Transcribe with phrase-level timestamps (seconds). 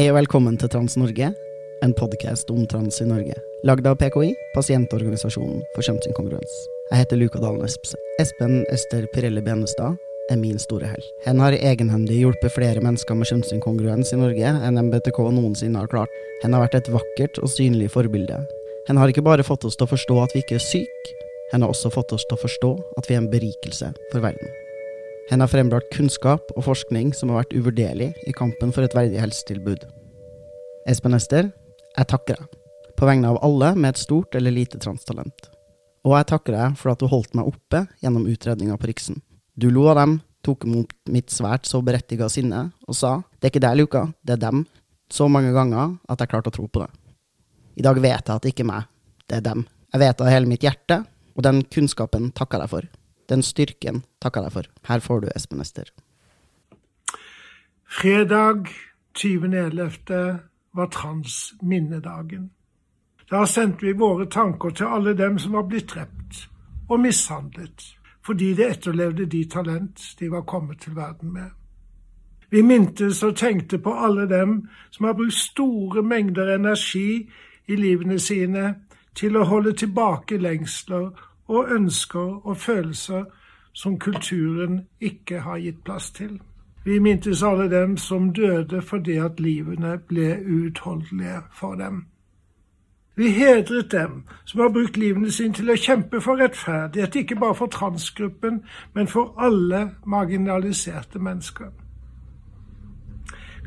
[0.00, 1.26] Hei og velkommen til Trans-Norge,
[1.84, 3.36] en podkast om trans i Norge.
[3.68, 6.79] Lagd av PKI, pasientorganisasjonen for kjønnsinkongruens.
[6.90, 7.92] Jeg heter Luka Dalen Espes.
[8.18, 9.94] Espen Ester Pirelli Benestad
[10.30, 11.04] er min store hell.
[11.22, 16.10] Hen har egenhendig hjulpet flere mennesker med kjønnsinkongruens i Norge enn MBTK noensinne har klart.
[16.42, 18.40] Hen har vært et vakkert og synlig forbilde.
[18.88, 21.14] Hen har ikke bare fått oss til å forstå at vi ikke er syke,
[21.52, 24.50] hen har også fått oss til å forstå at vi er en berikelse for verden.
[25.30, 29.22] Hen har frembrakt kunnskap og forskning som har vært uvurderlig i kampen for et verdig
[29.22, 29.86] helsetilbud.
[30.90, 31.52] Espen Ester,
[31.94, 32.60] jeg takker deg,
[32.98, 35.52] på vegne av alle med et stort eller lite transtalent.
[36.06, 39.20] Og jeg takker deg for at du holdt meg oppe gjennom utredninga på Riksen.
[39.54, 43.52] Du lo av dem, tok imot mitt svært så berettiga sinne, og sa det er
[43.52, 44.64] ikke deg, Luka, det er dem,
[45.12, 46.88] så mange ganger at jeg klarte å tro på det.
[47.76, 48.88] I dag vet jeg at det ikke er meg,
[49.28, 49.66] det er dem.
[49.90, 51.02] Jeg vet det av hele mitt hjerte,
[51.36, 52.88] og den kunnskapen takker jeg for.
[53.30, 54.70] Den styrken takker jeg for.
[54.88, 55.90] Her får du, Espen Ester.
[57.90, 58.70] Fredag
[59.18, 60.40] 20.11.
[60.78, 62.50] var transminnedagen.
[63.30, 66.48] Da sendte vi våre tanker til alle dem som var blitt drept
[66.88, 71.50] og mishandlet fordi de etterlevde de talent de var kommet til verden med.
[72.50, 77.30] Vi mintes og tenkte på alle dem som har brukt store mengder energi
[77.66, 78.74] i livene sine
[79.14, 81.10] til å holde tilbake lengsler
[81.48, 83.24] og ønsker og følelser
[83.72, 86.40] som kulturen ikke har gitt plass til.
[86.84, 92.04] Vi mintes alle dem som døde fordi at livene ble uutholdelige for dem.
[93.20, 97.54] Vi hedret dem som har brukt livene sine til å kjempe for rettferdighet, ikke bare
[97.58, 98.62] for transgruppen,
[98.96, 101.68] men for alle marginaliserte mennesker.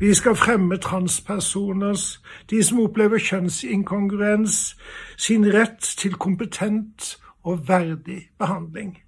[0.00, 2.18] Vi skal fremme transpersoners,
[2.50, 4.74] de som opplever kjønnsinkongruens,
[5.16, 7.14] sin rett til kompetent
[7.44, 9.03] og verdig behandling.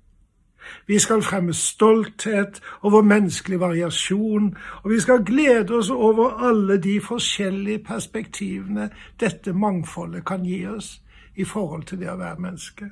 [0.87, 7.01] Vi skal fremme stolthet over menneskelig variasjon, og vi skal glede oss over alle de
[7.01, 8.91] forskjellige perspektivene
[9.21, 11.03] dette mangfoldet kan gi oss
[11.37, 12.91] i forhold til det å være menneske.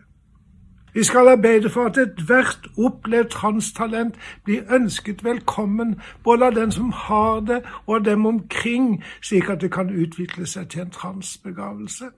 [0.95, 4.15] Vi skal arbeide for at ethvert opplevd transtalent
[4.45, 9.61] blir ønsket velkommen, både av den som har det, og av dem omkring, slik at
[9.61, 12.11] det kan utvikle seg til en transbegavelse.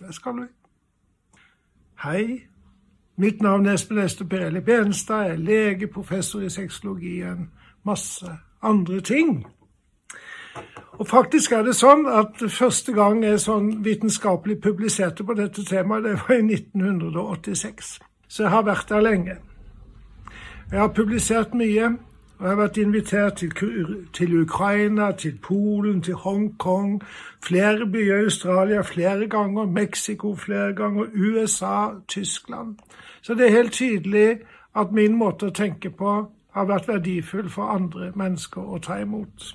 [0.00, 0.48] Det skal vi.
[2.02, 2.40] Hei,
[3.16, 7.50] mitt navn er Espen Ester Pirelli Benstad, jeg er lege, professor i sexologi og en
[7.84, 8.26] masse
[8.62, 9.46] andre ting.
[10.98, 16.04] Og faktisk er det sånn at første gang jeg sånn vitenskapelig publiserte på dette temaet,
[16.04, 17.98] det var i 1986.
[18.28, 19.38] Så jeg har vært der lenge.
[20.70, 21.88] Jeg har publisert mye,
[22.38, 23.52] og jeg har vært invitert til,
[24.12, 27.02] til Ukraina, til Polen, til Hongkong,
[27.42, 32.76] flere byer i Australia flere ganger, Mexico flere ganger, USA, Tyskland.
[33.24, 34.38] Så det er helt tydelig
[34.76, 36.16] at min måte å tenke på
[36.54, 39.54] har vært verdifull for andre mennesker å ta imot.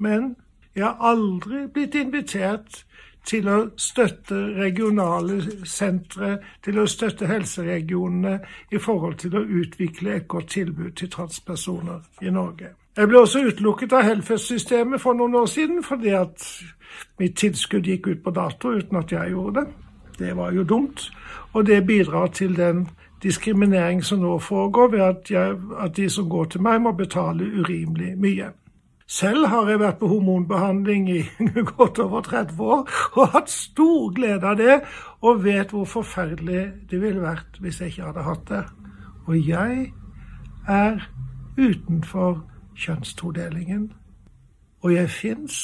[0.00, 0.32] Men
[0.74, 2.84] jeg har aldri blitt invitert
[3.28, 8.38] til å støtte regionale sentre, til å støtte helseregionene
[8.72, 12.72] i forhold til å utvikle et godt tilbud til transpersoner i Norge.
[12.96, 16.48] Jeg ble også utelukket av Helfest-systemet for noen år siden fordi at
[17.20, 19.91] mitt tilskudd gikk ut på dato uten at jeg gjorde det.
[20.18, 21.10] Det var jo dumt,
[21.52, 22.88] og det bidrar til den
[23.22, 27.46] diskriminering som nå foregår ved at, jeg, at de som går til meg, må betale
[27.60, 28.50] urimelig mye.
[29.06, 31.22] Selv har jeg vært på hormonbehandling i
[31.76, 34.78] godt over 30 år og hatt stor glede av det,
[35.20, 38.62] og vet hvor forferdelig det ville vært hvis jeg ikke hadde hatt det.
[39.26, 39.92] Og jeg
[40.68, 41.04] er
[41.58, 42.40] utenfor
[42.76, 43.92] kjønnstodelingen.
[44.82, 45.58] Og jeg fins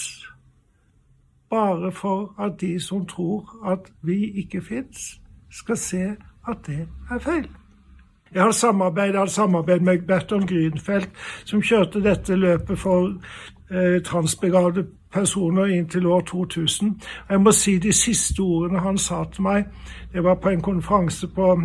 [1.51, 5.21] bare for at de som tror at vi ikke fins,
[5.51, 6.03] skal se
[6.49, 7.49] at det er feil.
[8.35, 11.11] Jeg har samarbeidet, samarbeid med Berton Grünfeldt,
[11.45, 13.15] som kjørte dette løpet for
[13.71, 17.01] eh, transbegavede personer inntil år 2000.
[17.31, 19.65] Jeg må si de siste ordene han sa til meg,
[20.13, 21.63] det var på en konferanse på,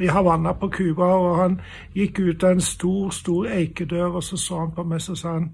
[0.00, 1.60] i Havanna på Cuba, og han
[1.94, 5.32] gikk ut av en stor, stor eikedør, og så så han på meg, så sa
[5.32, 5.50] han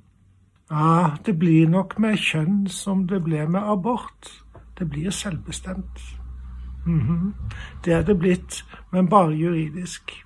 [0.70, 4.30] ja, det blir nok med kjønn som det ble med abort.
[4.78, 6.00] Det blir selvbestemt.
[6.86, 7.32] Mm -hmm.
[7.84, 10.24] Det er det blitt, men bare juridisk.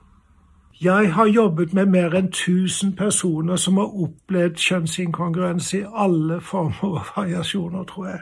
[0.80, 6.84] Jeg har jobbet med mer enn 1000 personer som har opplevd kjønnsinkongruens i alle former
[6.84, 8.20] og variasjoner, tror jeg.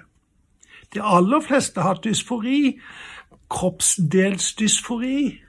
[0.95, 2.79] De aller fleste har dysfori,
[3.51, 5.41] kroppsdelsdysfori.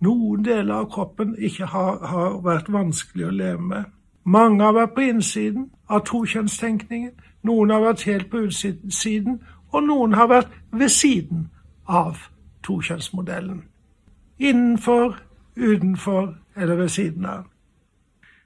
[0.00, 3.84] noen deler av kroppen ikke har, har vært vanskelig å leve med.
[4.26, 7.12] Mange har vært på innsiden av tokjønnstenkningen,
[7.46, 9.40] noen har vært helt på utsiden,
[9.70, 11.44] og noen har vært ved siden
[11.86, 12.18] av
[12.66, 13.62] tokjønnsmodellen.
[14.38, 15.20] Innenfor,
[15.56, 17.44] utenfor eller ved siden av.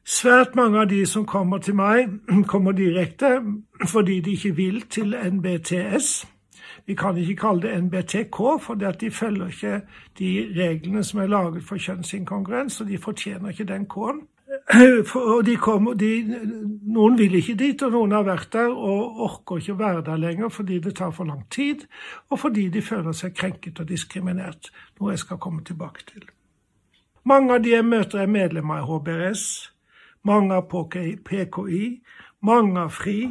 [0.04, 2.12] Svært mange av de som kommer til meg,
[2.52, 3.40] kommer direkte
[3.88, 6.26] fordi de ikke vil til NBTS.
[6.86, 9.80] Vi kan ikke kalle det NBTK, for de følger ikke
[10.18, 14.20] de reglene som er laget for kjønnsinkongruens, og de fortjener ikke den K-en.
[14.50, 16.24] Og de kommer, de,
[16.90, 20.18] noen vil ikke dit, og noen har vært der og orker ikke å være der
[20.18, 21.84] lenger fordi det tar for lang tid,
[22.30, 26.26] og fordi de føler seg krenket og diskriminert, noe jeg skal komme tilbake til.
[27.30, 29.46] Mange av de jeg møter, er medlemmer i HBRS,
[30.26, 31.84] mange av PKI,
[32.42, 33.22] mange av FRI,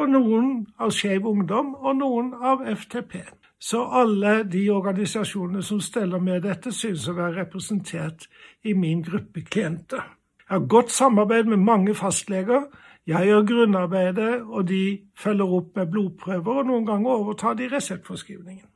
[0.00, 3.20] og noen av Skeiv Ungdom og noen av FTP.
[3.60, 8.24] Så alle de organisasjonene som steller med dette, synes å være representert
[8.64, 10.06] i min gruppe klienter.
[10.50, 12.62] Jeg har godt samarbeid med mange fastleger.
[13.06, 18.66] Jeg gjør grunnarbeidet, og de følger opp med blodprøver, og noen ganger overtar de reseptforskrivningen.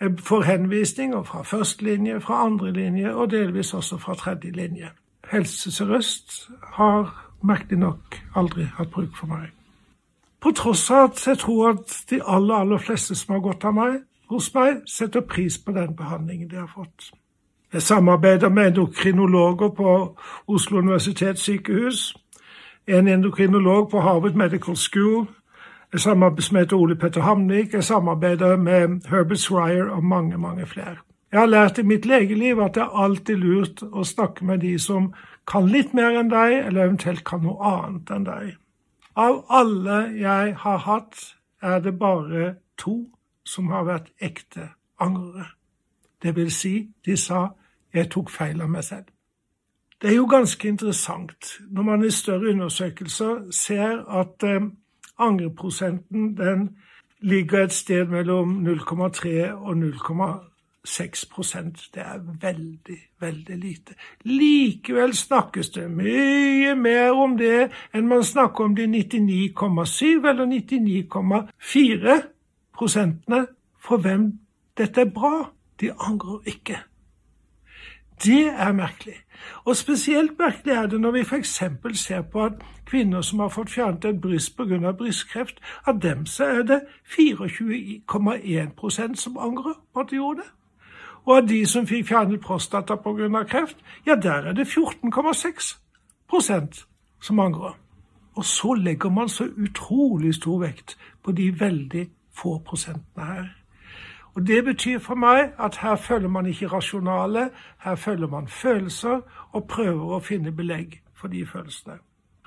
[0.00, 4.90] Jeg får henvisninger fra førstelinje, fra andre linje og delvis også fra tredje linje.
[5.30, 9.50] Helse Sør-Øst har merkelig nok aldri hatt bruk for meg.
[10.40, 13.74] På tross av at jeg tror at de aller, aller fleste som har gått av
[13.74, 17.10] meg, hos meg, setter pris på den behandlingen de har fått.
[17.72, 20.18] Jeg samarbeider med endokrinologer på
[20.48, 22.16] Oslo universitetssykehus,
[22.86, 25.26] en endokrinolog på Harvard Medical School,
[25.92, 30.96] jeg samarbeider med Ole Petter Hamnik, jeg samarbeider med Herbert Swire og mange, mange flere.
[31.32, 34.78] Jeg har lært i mitt legeliv at det er alltid lurt å snakke med de
[34.78, 35.10] som
[35.50, 38.54] kan litt mer enn deg, eller eventuelt kan noe annet enn deg.
[39.16, 41.18] Av alle jeg har hatt,
[41.62, 42.98] er det bare to
[43.44, 44.70] som har vært ekte
[45.02, 45.55] angrere.
[46.26, 47.48] Det vil si, de sa
[47.94, 49.12] 'jeg tok feil av meg selv'.
[50.02, 54.60] Det er jo ganske interessant når man i større undersøkelser ser at eh,
[55.18, 56.76] angreprosenten den
[57.20, 60.56] ligger et sted mellom 0,3 og 0,4
[60.86, 61.26] 6
[61.94, 63.94] Det er veldig, veldig lite.
[64.24, 72.20] Likevel snakkes det mye mer om det enn man snakker om de 99,7 eller 99,4
[72.76, 73.46] prosentene
[73.80, 74.32] for hvem
[74.78, 75.50] dette er bra.
[75.80, 76.78] De angrer ikke.
[78.24, 79.14] Det er merkelig.
[79.64, 81.62] Og spesielt merkelig er det når vi f.eks.
[81.94, 82.52] ser på at
[82.86, 84.92] kvinner som har fått fjernet et bryst pga.
[84.92, 86.80] brystkreft, av dem så er det
[87.18, 90.46] 24,1% som angrer på at de gjorde det.
[91.24, 93.44] Og av de som fikk fjernet prostata pga.
[93.44, 93.76] kreft,
[94.06, 96.86] ja, der er det 14,6%
[97.20, 97.78] som angrer.
[98.34, 103.65] Og så legger man så utrolig stor vekt på de veldig få prosentene her.
[104.36, 107.50] Og Det betyr for meg at her følger man ikke rasjonale,
[107.84, 109.20] her følger man følelser
[109.52, 111.94] og prøver å finne belegg for de følelsene.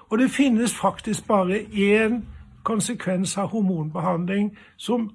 [0.09, 2.21] Og det finnes faktisk bare én
[2.63, 5.09] konsekvens av hormonbehandling som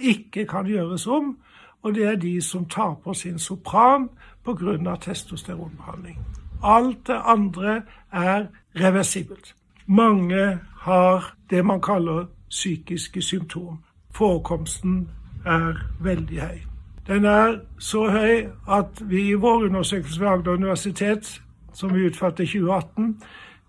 [0.00, 1.38] ikke kan gjøres om,
[1.82, 4.08] og det er de som tar på sin sopran
[4.44, 4.96] pga.
[4.96, 6.18] testosteronbehandling.
[6.62, 9.54] Alt det andre er reversibelt.
[9.86, 13.78] Mange har det man kaller psykiske symptom.
[14.10, 15.08] Forekomsten
[15.46, 16.58] er veldig høy.
[17.06, 21.42] Den er så høy at vi i vår undersøkelse ved Agder universitet,
[21.72, 23.22] som vi utførte i 2018,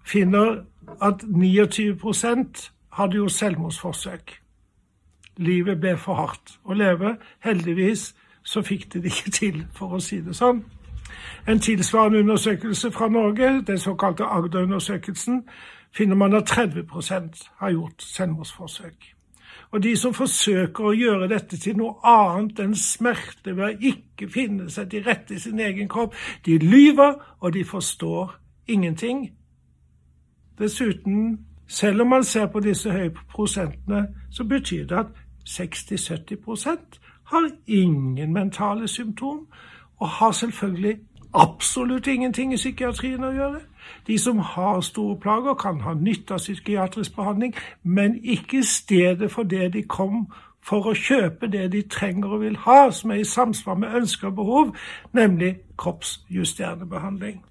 [0.06, 0.64] finner
[1.02, 4.42] at 29% hadde gjort selvmordsforsøk.
[5.38, 7.16] Livet ble for hardt å leve.
[7.40, 8.12] Heldigvis
[8.44, 10.64] så fikk de det ikke til, for å si det sånn.
[11.48, 15.44] En tilsvarende undersøkelse fra Norge, den såkalte Agder-undersøkelsen,
[15.96, 19.16] finner man at 30% har gjort selvmordsforsøk.
[19.72, 24.28] Og de som forsøker å gjøre dette til noe annet enn smerte ved å ikke
[24.32, 28.36] finne seg til rette i sin egen kropp, de lyver, og de forstår
[28.68, 29.30] ingenting.
[30.60, 31.40] Dessuten
[31.72, 35.12] selv om man ser på disse høye prosentene, så betyr det at
[35.50, 37.00] 60-70%
[37.32, 39.48] har ingen mentale symptom,
[40.00, 41.00] og har selvfølgelig
[41.34, 43.62] absolutt ingenting i psykiatrien å gjøre.
[44.08, 49.44] De som har store plager, kan ha nytte av psykiatrisk behandling, men ikke stedet for
[49.44, 50.28] det de kom
[50.62, 54.30] for å kjøpe det de trenger og vil ha, som er i samsvar med ønsker
[54.30, 54.76] og behov,
[55.14, 57.42] nemlig kroppsjusterende behandling.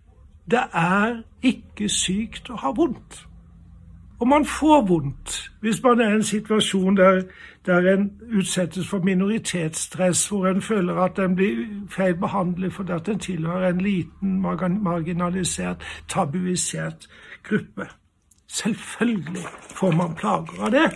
[0.51, 3.27] Det er ikke sykt å ha vondt.
[4.21, 7.23] Og man får vondt hvis man er i en situasjon der,
[7.67, 13.09] der en utsettes for minoritetsstress, hvor en føler at en blir feil behandlet fordi at
[13.09, 14.41] en tilhører en liten,
[14.83, 17.09] marginalisert, tabuisert
[17.43, 17.87] gruppe.
[18.49, 19.45] Selvfølgelig
[19.77, 20.91] får man plager av det.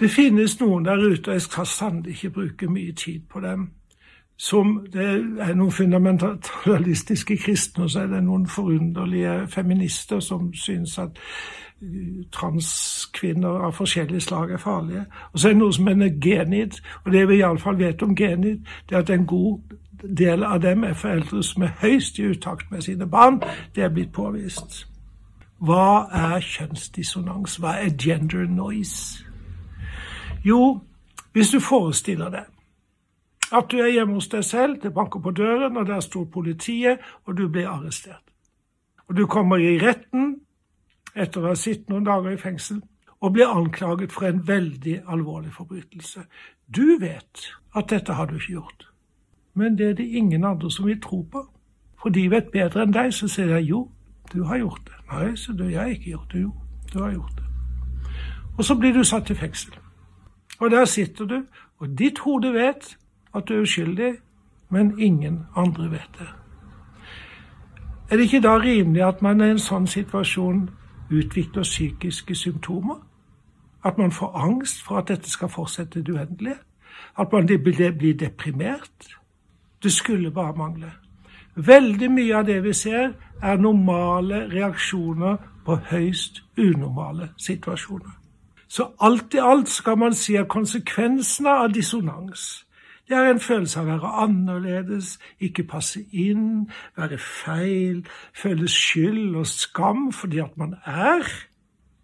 [0.00, 3.70] Det finnes noen der ute, og jeg skal sannelig ikke bruke mye tid på dem,
[4.36, 5.06] som det
[5.40, 11.16] er noen fundamentalistiske kristne, og så er det noen forunderlige feminister som syns at
[12.32, 15.04] transkvinner av forskjellige slag er farlige.
[15.32, 18.58] Og så er det noe som heter genid, og det vi iallfall vet om genid,
[18.88, 19.76] det er at en god
[20.18, 23.40] del av dem er foreldre som er høyst i utakt med sine barn.
[23.74, 24.86] Det er blitt påvist.
[25.58, 27.56] Hva er kjønnsdissonans?
[27.60, 29.24] Hva er gender noise?
[30.44, 30.80] Jo,
[31.32, 32.52] hvis du forestiller deg
[33.52, 36.98] at du er hjemme hos deg selv, det banker på døren, og der står politiet,
[37.24, 38.22] og du blir arrestert.
[39.08, 40.40] Og du kommer i retten
[41.16, 42.82] etter å ha sittet noen dager i fengsel
[43.20, 46.26] og blir anklaget for en veldig alvorlig forbrytelse.
[46.68, 47.46] Du vet
[47.76, 48.88] at dette har du ikke gjort,
[49.54, 51.46] men det er det ingen andre som vil tro på.
[52.02, 53.86] For de vet bedre enn deg, så sier de jo,
[54.32, 54.98] du har gjort det.
[55.12, 56.40] Nei, så du, jeg ikke gjort det.
[56.40, 56.52] Jo,
[56.92, 57.44] du har gjort det.
[58.58, 59.74] Og så blir du satt i fengsel.
[60.60, 61.42] Og der sitter du,
[61.78, 62.96] og ditt hode vet
[63.34, 64.12] at du er uskyldig,
[64.70, 66.28] men ingen andre vet det.
[68.10, 70.68] Er det ikke da rimelig at man i en sånn situasjon
[71.10, 73.06] utvikler psykiske symptomer.
[73.84, 76.56] At man får angst for at dette skal fortsette det uendelige.
[77.18, 79.18] At man blir deprimert.
[79.82, 80.92] Det skulle bare mangle.
[81.56, 88.10] Veldig mye av det vi ser, er normale reaksjoner på høyst unormale situasjoner.
[88.68, 92.65] Så alt i alt skal man si at konsekvensene av dissonans
[93.08, 98.00] det er en følelse av å være annerledes, ikke passe inn, være feil,
[98.34, 101.22] føle skyld og skam fordi at man er.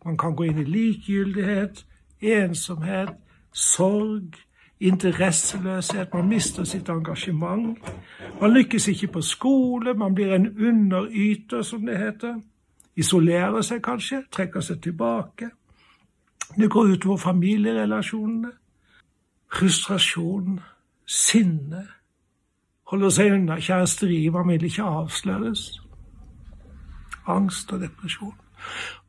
[0.05, 1.85] Man kan gå inn i likegyldighet,
[2.23, 3.15] ensomhet,
[3.53, 4.39] sorg,
[4.83, 6.15] interesseløshet.
[6.15, 7.79] Man mister sitt engasjement.
[8.41, 12.41] Man lykkes ikke på skole, man blir en underyter, som det heter.
[12.97, 15.51] Isolerer seg kanskje, trekker seg tilbake.
[16.57, 18.51] Det går utover familierelasjonene.
[19.53, 20.61] Frustrasjon,
[21.13, 21.87] sinne,
[22.89, 25.67] holder seg unna kjæresteri, man vil ikke avsløres,
[27.27, 28.35] angst og depresjon.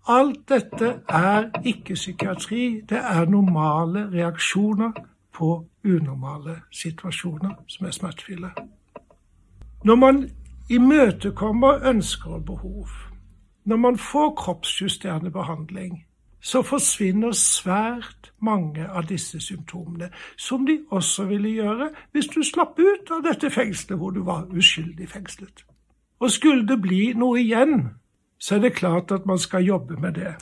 [0.07, 4.91] Alt dette er ikke psykiatri, det er normale reaksjoner
[5.33, 8.51] på unormale situasjoner som er smertefulle.
[9.83, 10.29] Når man
[10.69, 12.87] imøtekommer ønsker og behov,
[13.65, 16.05] når man får kroppsjusterende behandling,
[16.43, 22.79] så forsvinner svært mange av disse symptomene, som de også ville gjøre hvis du slapp
[22.79, 25.63] ut av dette fengselet hvor du var uskyldig fengslet.
[26.19, 27.93] Og skulle det bli noe igjen,
[28.39, 30.33] så er det klart at man skal jobbe med det.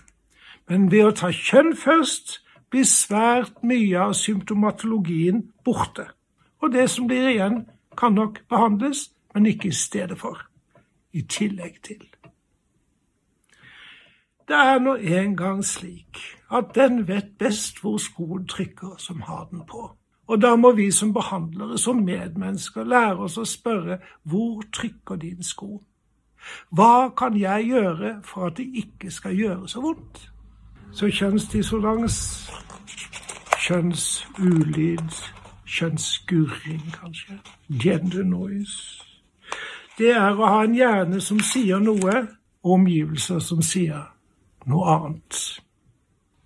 [0.70, 2.40] Men ved å ta kjønn først
[2.74, 6.08] blir svært mye av symptomatologien borte.
[6.62, 7.66] Og det som blir igjen,
[7.98, 10.40] kan nok behandles, men ikke i stedet for.
[11.14, 12.11] I tillegg til.
[14.52, 16.18] Det er nå engang slik
[16.52, 19.96] at den vet best hvor skoen trykker som har den på.
[20.28, 25.40] Og da må vi som behandlere, som medmennesker, lære oss å spørre hvor trykker din
[25.44, 25.80] sko?
[26.68, 30.28] Hva kan jeg gjøre for at det ikke skal gjøre så vondt?
[30.92, 32.20] Så kjønnsdissonans,
[33.56, 35.20] kjønnsulyd,
[35.66, 37.40] kjønnsskurring kanskje,
[37.70, 39.00] gender noise
[39.98, 42.26] Det er å ha en hjerne som sier noe,
[42.64, 44.11] og omgivelser som sier
[44.66, 45.62] noe annet.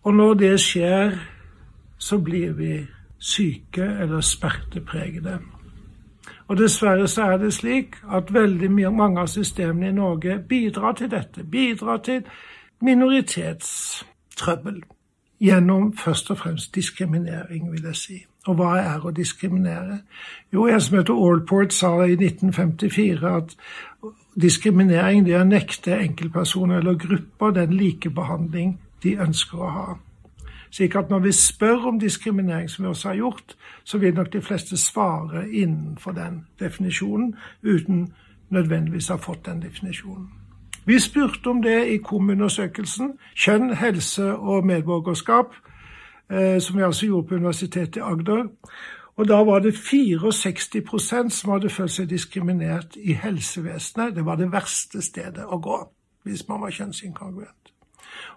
[0.05, 1.17] Og når det skjer,
[1.97, 2.85] så blir vi
[3.19, 5.39] syke eller smertepregede.
[6.47, 11.09] Og dessverre så er det slik at veldig mange av systemene i Norge bidrar til
[11.11, 11.43] dette.
[11.43, 12.21] Bidrar til
[12.81, 14.83] minoritetstrøbbel.
[15.41, 18.25] Gjennom først og fremst diskriminering, vil jeg si.
[18.47, 19.99] Og hva er å diskriminere?
[20.53, 23.55] Jo, en som heter Allport sa i 1954 at
[24.41, 29.85] Diskriminering det er å nekte enkeltpersoner eller grupper den likebehandling de ønsker å ha.
[30.75, 34.33] Slik at når vi spør om diskriminering, som vi også har gjort, så vil nok
[34.33, 38.09] de fleste svare innenfor den definisjonen, uten
[38.49, 40.27] nødvendigvis å ha fått den definisjonen.
[40.85, 45.55] Vi spurte om det i KOM-undersøkelsen Kjønn, helse og medborgerskap,
[46.29, 48.45] eh, som vi altså gjorde på Universitetet i Agder.
[49.15, 54.15] Og da var det 64% som hadde følt seg diskriminert i helsevesenet.
[54.15, 55.77] Det var det verste stedet å gå
[56.25, 57.71] hvis man var kjønnsinkongruent.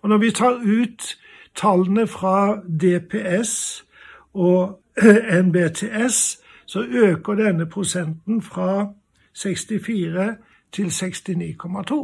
[0.02, 1.06] Og når vi tar ut
[1.56, 3.84] tallene fra DPS
[4.34, 4.78] og
[5.42, 8.92] NBTS, så øker denne prosenten fra
[9.32, 10.36] 64
[10.72, 11.98] til 69,2.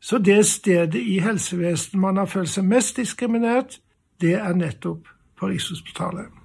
[0.00, 3.80] Så det stedet i helsevesenet man har følt seg mest diskriminert,
[4.20, 5.08] det er nettopp
[5.38, 6.39] på Rikshospitalet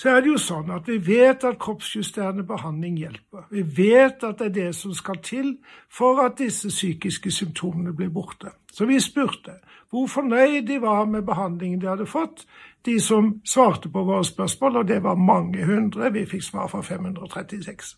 [0.00, 3.42] så er det jo sånn at vi vet at kroppsjusterende behandling hjelper.
[3.52, 5.50] Vi vet at det er det som skal til
[5.92, 8.54] for at disse psykiske symptomene blir borte.
[8.72, 9.58] Så vi spurte
[9.90, 12.46] hvor fornøyd de var med behandlingen de hadde fått,
[12.86, 16.12] de som svarte på våre spørsmål, og det var mange hundre.
[16.14, 17.90] Vi fikk svar fra 536.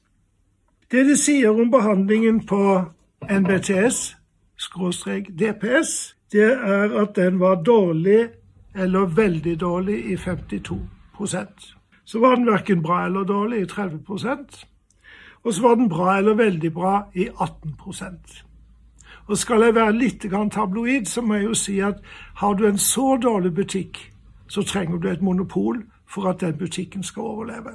[0.90, 2.80] Det de sier om behandlingen på
[3.30, 4.00] NBTS,
[5.38, 5.92] DPS,
[6.32, 8.26] det er at den var dårlig
[8.75, 10.80] eller veldig dårlig i 52
[12.04, 14.64] Så var den verken bra eller dårlig i 30%
[15.42, 18.44] og så var den bra eller veldig bra i 18%
[19.26, 22.02] Og skal jeg være litt tabloid, så må jeg jo si at
[22.35, 24.12] har du en så dårlig butikk,
[24.49, 27.71] så trenger du et monopol for at den butikken skal overleve.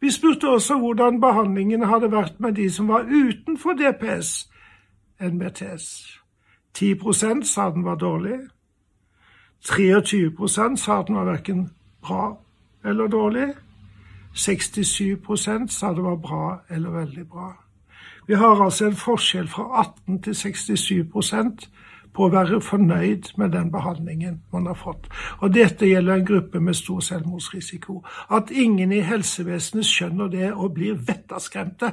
[0.00, 4.48] Vi spurte også hvordan behandlingen hadde vært med de som var utenfor DPS,
[5.20, 6.20] NBTS.
[6.74, 8.38] 10 sa den var dårlig.
[9.64, 11.70] 23 sa den var verken
[12.02, 12.45] bra
[12.84, 13.48] eller dårlig.
[14.36, 15.16] 67
[15.68, 17.52] sa det var bra eller veldig bra.
[18.26, 21.68] Vi har altså en forskjell fra 18 til 67%
[22.16, 25.08] på å være fornøyd med den behandlingen man har fått.
[25.40, 28.00] Og dette gjelder en gruppe med stor selvmordsrisiko.
[28.30, 31.92] At ingen i helsevesenet skjønner det og blir vettaskremte,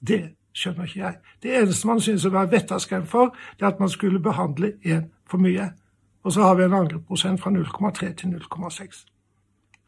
[0.00, 0.22] det
[0.52, 1.16] skjønner ikke jeg.
[1.42, 5.08] Det eneste man synes å være vettaskremt for, det er at man skulle behandle én
[5.28, 5.72] for mye.
[6.22, 9.06] Og så har vi en angrepsprosent fra 0,3 til 0,6.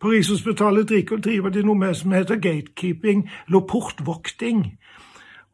[0.05, 0.89] På Rikshospitalet
[1.25, 4.59] driver de noe med som heter gatekeeping, eller portvokting.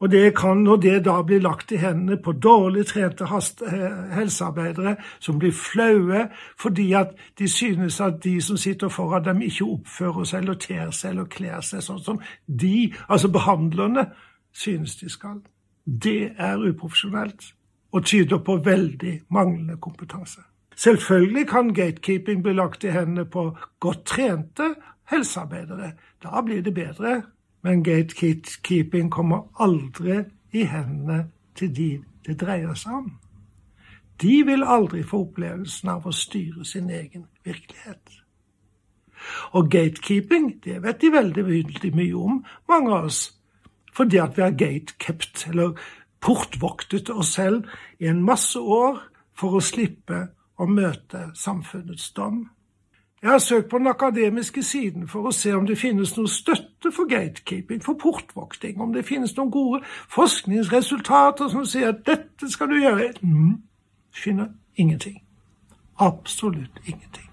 [0.00, 4.96] Og det kan, når det da blir lagt i hendene på dårlig trente eh, helsearbeidere
[5.20, 6.24] som blir flaue
[6.58, 10.90] fordi at de synes at de som sitter foran dem, ikke oppfører seg eller ter
[10.90, 14.08] seg eller kler seg sånn som de, altså behandlerne,
[14.52, 15.38] synes de skal.
[15.86, 17.52] Det er uprofesjonelt
[17.92, 20.49] og tyder på veldig manglende kompetanse.
[20.80, 24.74] Selvfølgelig kan gatekeeping bli lagt i hendene på godt trente
[25.10, 25.92] helsearbeidere.
[26.22, 27.22] Da blir det bedre.
[27.62, 30.22] Men gatekeeping kommer aldri
[30.52, 31.90] i hendene til de
[32.26, 33.10] det dreier seg om.
[34.20, 38.16] De vil aldri få opplevelsen av å styre sin egen virkelighet.
[39.52, 43.22] Og gatekeeping, det vet de veldig, veldig mye om, mange av oss.
[43.92, 45.76] Fordi at vi har gatekept, eller
[46.20, 49.00] portvoktet oss selv i en masse år
[49.36, 50.26] for å slippe
[50.60, 52.44] å møte samfunnets dom.
[53.22, 56.92] Jeg har søkt på den akademiske siden for å se om det finnes noe støtte
[56.92, 59.82] for gatekeeping, for portvokting, om det finnes noen gode
[60.14, 63.10] forskningsresultater som sier at dette skal du gjøre.
[63.20, 63.58] Mm,
[64.12, 65.20] finner ingenting.
[66.00, 67.28] Absolutt ingenting.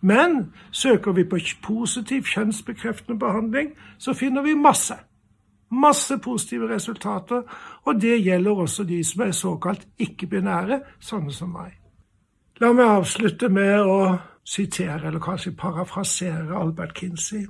[0.00, 4.96] Men søker vi på positiv kjønnsbekreftende behandling, så finner vi masse.
[5.70, 7.42] Masse positive resultater,
[7.84, 11.79] og det gjelder også de som er såkalt ikke-binære, sånne som meg.
[12.60, 17.46] La meg avslutte med å sitere, eller kanskje parafrasere Albert Kinsey.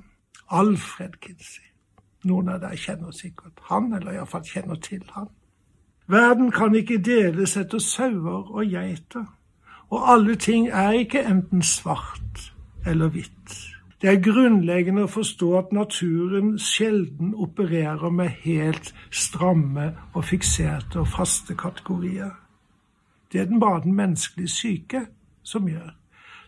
[0.47, 1.65] Alfred Kinsey.
[2.23, 5.27] Noen av dere kjenner sikkert han, eller iallfall kjenner til han.
[6.07, 9.25] Verden kan ikke deles etter sauer og geiter,
[9.91, 12.47] og alle ting er ikke enten svart
[12.87, 13.57] eller hvitt.
[13.99, 21.11] Det er grunnleggende å forstå at naturen sjelden opererer med helt stramme og fikserte og
[21.11, 22.31] faste kategorier.
[23.31, 25.05] Det er den bare den menneskelige syke
[25.43, 25.91] som gjør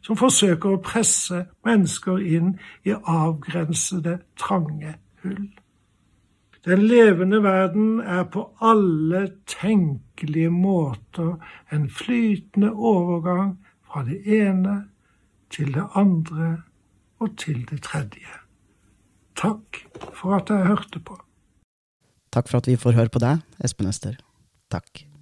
[0.04, 2.56] som forsøker å presse mennesker inn
[2.88, 5.46] i avgrensede, trange hull.
[6.63, 11.36] Den levende verden er på alle tenkelige måter
[11.76, 14.78] en flytende overgang fra det ene
[15.52, 16.54] til det andre
[17.19, 18.39] og til det tredje.
[19.39, 19.84] Takk
[20.15, 21.19] for at jeg hørte på.
[22.34, 24.15] Takk for at vi får høre på deg, Espen Øster.
[24.72, 25.12] Takk.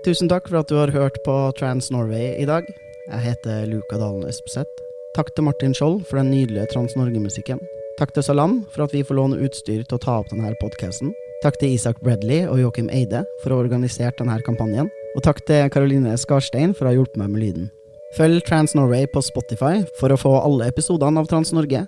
[0.00, 2.64] Tusen takk for at du har hørt på Trans Norway i dag.
[3.10, 4.80] Jeg heter Luka Dalen Espeseth.
[5.12, 7.60] Takk til Martin Skjold for den nydelige Trans-Norge-musikken.
[7.98, 11.12] Takk til Salam for at vi får låne utstyr til å ta opp denne podkasten.
[11.44, 14.88] Takk til Isak Bradley og Joakim Eide for å ha organisert denne kampanjen.
[15.18, 17.70] Og takk til Karoline Skarstein for å ha hjulpet meg med lyden.
[18.16, 21.84] Følg Trans Norway på Spotify for å få alle episodene av Trans Norge.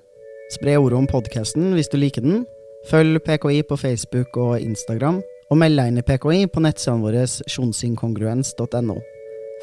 [0.52, 2.44] Spre ordet om podkasten hvis du liker den.
[2.92, 7.26] Følg PKI på Facebook og Instagram og meld deg inn i PKI på nettsidene våre
[7.28, 8.96] sjonsinkongruens.no.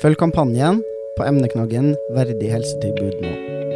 [0.04, 0.84] Følg kampanjen
[1.18, 3.69] på emneknaggen Verdig helsetilbud nå.